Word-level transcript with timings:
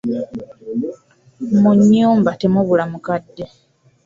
Mu 1.59 1.71
nnyumba 1.77 2.29
temubula 2.41 2.83
mukadde. 2.91 3.45